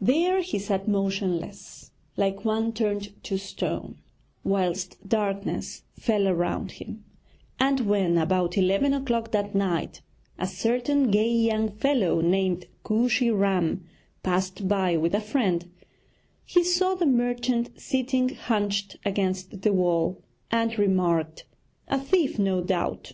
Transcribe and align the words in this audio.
There 0.00 0.40
he 0.40 0.58
sat 0.58 0.88
motionless, 0.88 1.90
like 2.16 2.46
one 2.46 2.72
turned 2.72 3.12
to 3.24 3.36
stone, 3.36 3.98
whilst 4.42 5.06
darkness 5.06 5.82
fell 6.00 6.26
around 6.28 6.72
him; 6.80 7.04
and 7.60 7.80
when, 7.80 8.16
about 8.16 8.56
eleven 8.56 8.94
o'clock 8.94 9.32
that 9.32 9.54
night, 9.54 10.00
a 10.38 10.46
certain 10.46 11.10
gay 11.10 11.30
young 11.30 11.68
fellow 11.68 12.22
named 12.22 12.68
Kooshy 12.84 13.30
Ram 13.30 13.84
passed 14.22 14.66
by 14.66 14.96
with 14.96 15.14
a 15.14 15.20
friend, 15.20 15.70
he 16.46 16.64
saw 16.64 16.94
the 16.94 17.04
merchant 17.04 17.78
sitting 17.78 18.30
hunched 18.30 18.96
against 19.04 19.60
the 19.60 19.74
wall, 19.74 20.22
and 20.50 20.78
remarked: 20.78 21.44
'A 21.88 21.98
thief, 22.00 22.38
no 22.38 22.62
doubt.' 22.62 23.12